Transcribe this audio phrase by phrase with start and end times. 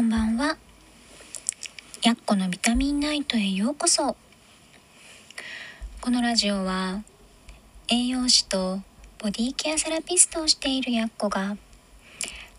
[0.00, 0.56] こんばんは。
[2.02, 4.16] やっこのビタミンナイトへようこそ。
[6.00, 7.02] このラジオは
[7.86, 8.80] 栄養士と
[9.18, 11.58] ボディケアセラピストをしているやっこが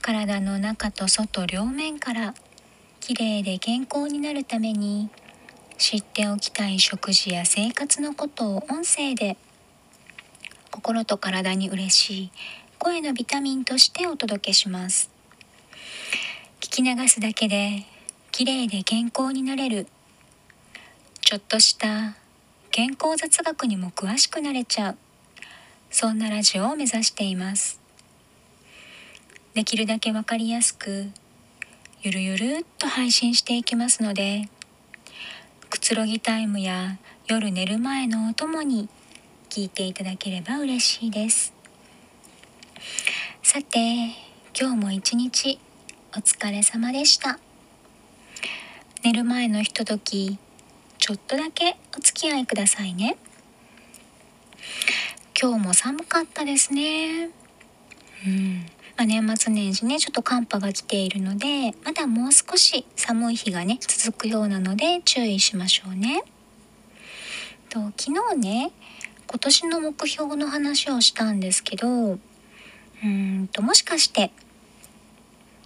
[0.04, 2.36] 体の中と外両面から
[3.00, 5.10] きれいで健康になるために
[5.80, 9.36] 知っておきたい食事や生活のことを音声で
[10.70, 12.32] 心と体に嬉しい
[12.78, 15.11] 声のビタミンとしてお届けします
[16.72, 17.84] 聞き流すだけで
[18.32, 19.88] 綺麗で健康になれる。
[21.20, 22.16] ちょっとした
[22.72, 24.98] 健康雑学にも詳しくなれちゃう。
[25.90, 27.82] そんなラジオを目指しています。
[29.54, 31.08] できるだけわかりやすく
[32.04, 34.48] ゆるゆるっと配信していきますので
[35.70, 38.88] くつろぎタイムや夜寝る前のお供に
[39.50, 41.54] 聞いていただければ嬉しいです。
[43.44, 44.16] さて
[44.58, 45.60] 今日も一日
[46.14, 47.40] お疲れ様でした。
[49.02, 50.38] 寝る前のひととき
[50.98, 53.16] ちょっとだけお付き合いくださいね。
[55.42, 57.30] 今日も寒かったですね。
[58.28, 58.66] うん。
[58.98, 66.24] まあ、年末年始ねちょっと寒波が来ているのでまだもう少し寒い日がね続くようなので注意しましょうね。
[67.70, 68.72] と昨日ね
[69.28, 74.32] 今年の目標の話をしたんですけどうーんともしかして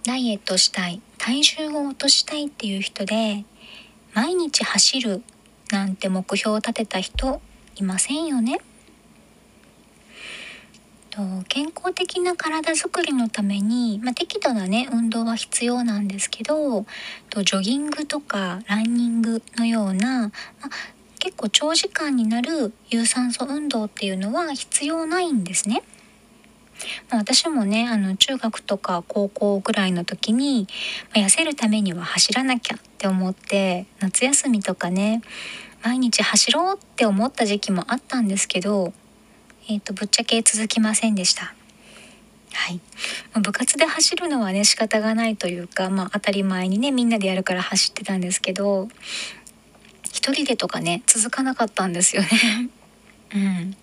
[0.06, 3.44] ダイエットしたい体重を落としたいっていう人で
[4.14, 5.22] 毎日走る
[5.72, 7.40] なんて目標を立てた人
[7.74, 8.60] いませんよね
[11.48, 16.84] 健康的な体づくりのために、まあ、適度なね運動は必要なんですけど
[17.30, 20.30] とジョギングとかランニングのような、まあ、
[21.18, 25.82] 結構長時間になる有酸素運動っていうのは必要ないんですね。
[27.10, 30.66] まあ、私もねあの中学とか高校ぐらいの時に、
[31.14, 35.22] まあ、痩せるためには走らなきゃって思って夏休みとかね
[35.82, 38.92] 毎日走ろうって思った時期もあったんですけど
[39.68, 41.52] えーと、ぶっちゃけ続きませんでした。
[42.52, 42.80] はい、
[43.42, 48.88] 部活で走るのはね仕方がないというか、まあ、当たり前にねみんなでやるから走ってたんですけど
[50.04, 52.28] 一人でとかね続かなかったんですよね。
[53.34, 53.76] うん、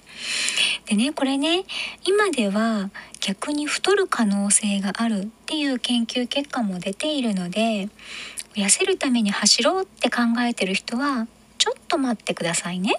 [0.85, 1.63] でねこれね
[2.05, 2.89] 今では
[3.21, 7.89] 逆に太る可能性があるっていう研究結果も出ているので
[8.55, 11.27] 痩せるために走ろうって考えてる人は
[11.57, 12.95] ちょっと待ってくださいね。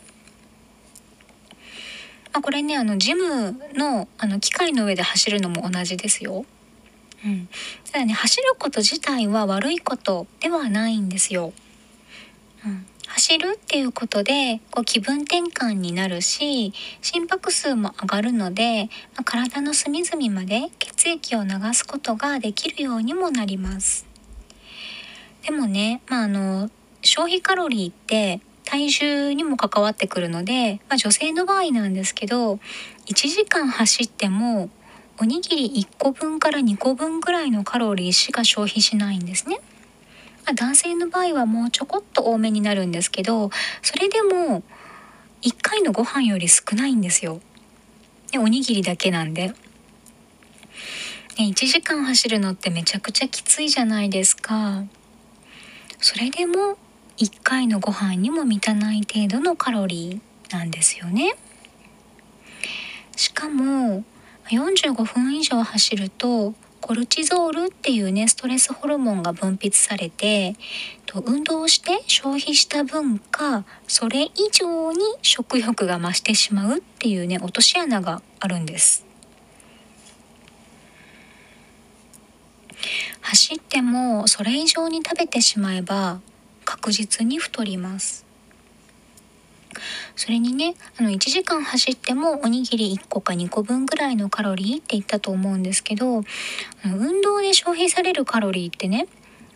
[2.33, 6.45] まあ、これねあのジムのあの機械の上で走るのも同じですよ。
[7.25, 7.49] うん、
[7.93, 11.53] ただね走ること自体は悪いことではないんですよ。
[12.67, 24.05] うん、走るっていうことでこう気分転換になるし心拍数も上がるので、まあ、体の隅々まで血液を流すことができるようにもなります。
[25.47, 26.71] でもね、まあ、あの
[27.03, 32.55] 消費カロリーって体重にも関わってくるので、まあ、女性の場合なんですけど
[33.07, 34.71] 1時間走っても
[35.21, 39.61] おにぎり1個分から2個分ぐらいのカロリーしか消費しないんですね。
[40.45, 43.51] まあ、男性の場合はもうちょこっと多めになるんですけど
[43.83, 44.63] それでも
[45.43, 47.41] 1回のご飯より少ないんですよ。
[48.33, 49.49] でおにぎりだけなんで。
[49.49, 49.55] ね、
[51.39, 54.85] 1時間走るのってめちゃくちゃきついじゃないですか。
[56.01, 56.79] それでも
[57.19, 61.35] 1回のご飯にも満たない程度のカロリーなんですよね。
[63.17, 64.05] しかも
[64.51, 66.55] 45分以上走ると
[66.87, 70.55] コルチゾールっていうねストレスホルモンが分泌されて
[71.07, 79.07] と運動して消費した分かそれ以上に食欲が増してしまうっていうね落とし穴があるんです。
[83.23, 86.21] 走ってもそれ以上に食べてしまえば
[86.67, 88.24] 確実に太ります
[90.17, 96.23] それにねあの1時間走ってもおにぎり1個か2個分ぐらいのカロリーって言ったと思うんですけど
[96.85, 99.09] 運動で消費されるカロリーってね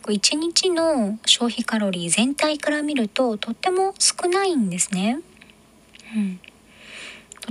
[0.02, 5.20] 1日の消費カロリー全体から見るととっても少ないんですね。
[6.16, 6.40] うん、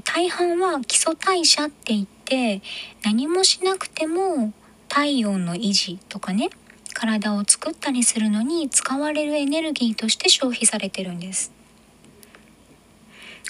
[0.04, 2.62] 大半は基礎代謝って言って
[3.04, 4.52] 何もしなくても
[4.88, 6.50] 体温の維持とかね
[6.94, 11.57] 体を作ったりするのに使われるエネルギーとして消費されてるんです。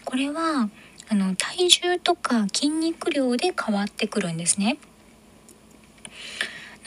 [0.07, 0.69] これは
[1.09, 4.77] あの体重とか筋肉量で変わってくるんですね。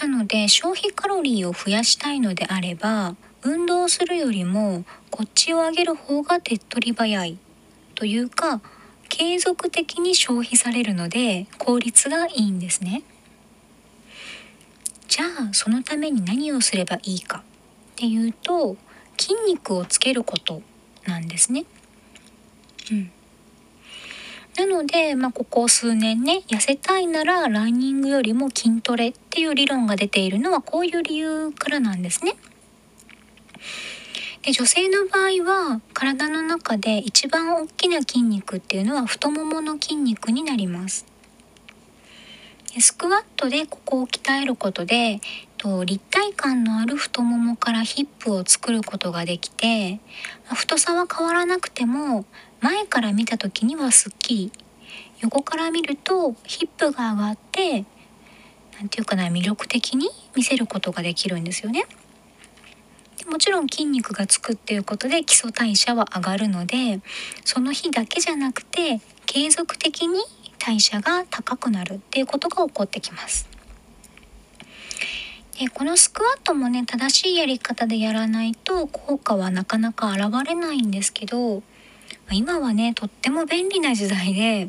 [0.01, 7.37] なので消費カロリーを増やしたいのであれば運動するよりもこっちを上げる方が手っ取り早い
[7.95, 8.63] というか
[9.11, 13.03] 継続的に消費されるので効率がいいんですね。
[15.09, 17.43] じゃあそのために何をすればいいかっ
[17.97, 18.79] ていうと
[19.19, 20.63] 筋肉をつけること
[21.07, 21.67] なんですね。
[24.57, 32.35] なので、まあ、ここ数年ね痩せたいならランニングよりも筋トレっていう理論が出ているのはこういう理由からなんですね。
[34.43, 41.07] で女性の場合は体の中で一番大きな筋肉っていうのは太ももの筋肉になります。
[42.79, 45.21] スクワットでここを鍛えることで
[45.59, 50.01] と立体感のある太ももからヒップを作ることができて
[50.55, 52.25] 太さは変わらなくても
[52.61, 54.53] 前から見た時にはすっきり
[55.21, 57.85] 横から見るとヒップが上がって
[58.73, 61.85] 何て言うかな魅力的に見せることができるんですよね。
[63.31, 67.01] もちろん筋肉がつくっていうことで基礎代謝は上がるので
[67.45, 70.19] その日だけじゃなくて継続的に
[70.59, 73.49] 代謝が高くなるっていうことが起こってきます。
[75.59, 81.63] でこのスクワットもね正しいやり方でやらないと効果はなかなか現れないんですけど
[82.33, 84.69] 今はねとっても便利な時代で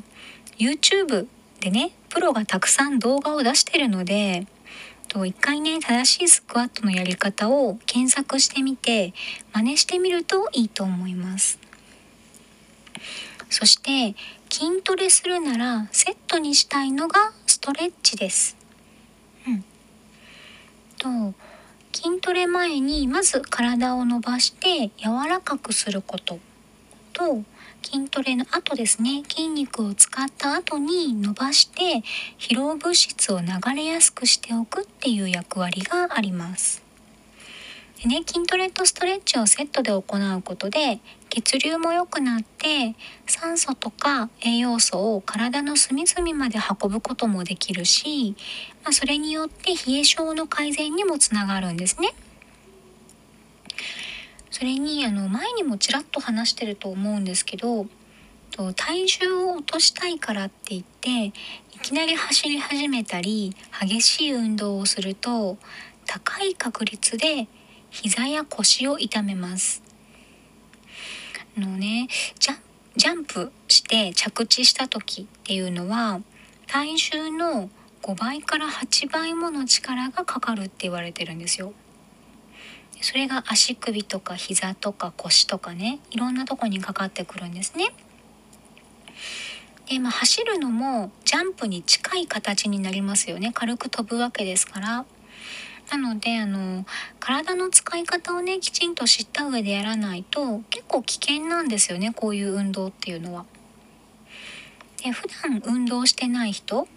[0.57, 1.27] YouTube
[1.59, 4.47] でねプロがたくさん動画を出してるので
[5.13, 9.13] 一回ね正しいスクワットのやり方を検索してみて
[9.53, 11.59] 真似してみるといいと思います。
[13.49, 14.15] そして
[14.49, 18.55] 筋トレするならセットにしたいのがストレッチです。
[19.45, 19.65] うん。
[20.97, 21.35] と
[21.91, 26.39] 筋トレ前にまず体を伸ばして柔らかくすること。
[27.11, 27.43] と
[27.83, 32.03] 筋トレの後ですね筋肉を使った後に伸ばして
[32.37, 36.83] 疲労物質を流れやすくしておくっていう役割があります
[38.01, 40.99] でね筋トレとストレッチをセットで行うことで
[41.29, 42.95] 血流も良くなって
[43.27, 48.35] 酸素とか栄養素を体の隅々まで運ぶこともできるし、
[48.83, 52.09] まあ、それによって冷え症の改善にもつながるんですね。
[54.51, 57.87] それにあの前にもちらっと話してると思うんですけど
[58.75, 61.33] 体重を落としたいからって言ってい
[61.81, 65.57] きなり走り始めたり激しい運動をすると
[66.05, 67.47] 高い確率で
[67.89, 69.81] 膝や腰を痛めます。
[71.57, 72.07] あのね
[72.39, 72.55] ジャ
[72.95, 76.21] ジャンプして着地した時っていうのは
[76.67, 77.69] 体重の
[78.01, 81.73] 5倍から8倍もの力がかかるって言われてるんですよ。
[83.01, 87.93] それが足首とか膝とか腰とかねいろんなとこにかかってくるんですね。
[89.89, 95.05] でまあ、走るのもジャンプに近い形になりますよね軽く飛ぶわけですから。
[95.91, 96.85] なのであの
[97.19, 103.45] 体の使い方をねきちんと知った上でやらないと結構危険なんですよねこういう運動っていうのは。
[105.03, 106.87] で普段運動してない人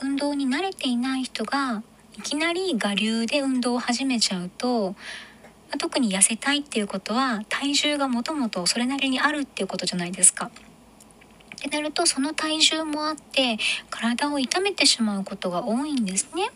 [0.00, 1.82] 運動に慣れていない人が
[2.16, 4.94] いきなり我流で運動を始めちゃうと
[5.76, 10.50] 特に痩せたいっていうことは体重がもともとそれなりにあるっていうことじゃないですか。
[11.58, 13.58] ってなるとその体重もあって
[13.90, 16.50] 体を痛めてしまうことが多いんですね。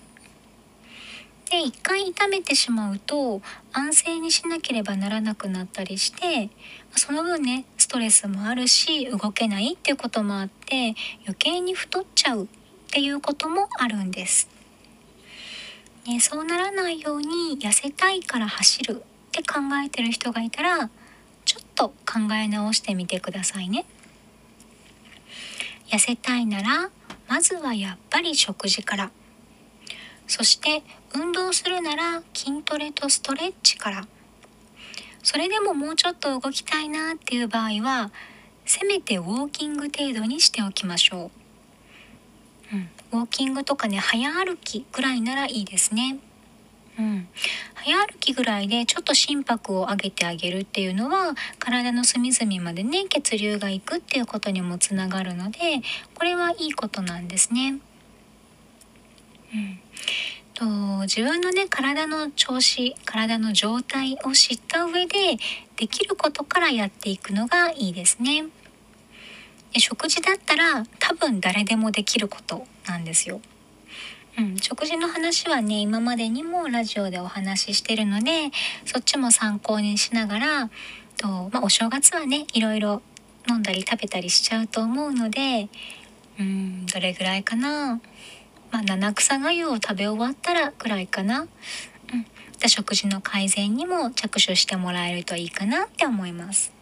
[1.50, 3.43] で一回痛めてしまうと
[3.73, 6.49] 安静にしなければならなくなったりして
[6.97, 10.94] その分ねストレスもあるし動けないっていうこともあって
[11.25, 12.47] 余計に太っちゃうっ
[12.91, 14.52] ていうこともあるんです。
[16.07, 20.91] ね、そうならないように痩せたいから走るって考えてる人がいたら
[21.44, 23.85] ちょっと考え直してみてくださいね。
[25.89, 26.91] 痩せたいなら
[27.29, 29.11] まずはやっぱり食事から
[30.27, 30.82] そして
[31.15, 34.06] 運動するなら筋トレとストレッチから
[35.23, 38.11] それでももうちょっと動きたいなっていう場合は
[38.65, 41.42] せめてウォーキング程度にしておきましょう。
[43.13, 46.19] ウォーキングとかね早歩きぐらいならいいですね。
[46.99, 47.29] うん、
[47.75, 55.59] 早歩きぐらいでちょっと心拍を上げてあげるっていうのは体の隅々までね血流がいくっていうことにもつながるので
[56.15, 57.79] これはいいことなんですね。
[59.55, 59.79] うん、
[60.55, 65.37] と自分のね体の調子体の状態を知った上で
[65.77, 68.47] できることからやっていくのがいいですね。
[69.81, 73.41] 食事だったら多分誰でもできることなんですよ。
[74.38, 78.50] うん、食事の話はね今までにもラジオでお話ししてるので
[78.86, 80.70] そっちも参考にしながら
[81.19, 83.02] と、まあ、お正月はねいろいろ
[83.48, 85.69] 飲んだり食べたりしちゃうと思うので
[86.41, 88.00] うんどれぐらいかな、
[88.70, 96.72] まあ、七草がゆを食べ終わったらぐらいかな、うん、食事の改善にも着手してもらえるといいかなって思います。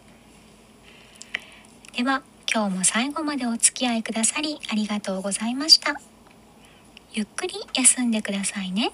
[1.97, 5.95] では今日も最後までお付き合いくださりありがとうございました。
[7.13, 8.91] ゆっくり休んでくださいね。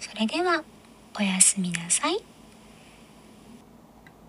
[0.00, 0.64] それでは
[1.16, 2.31] おやすみなさい。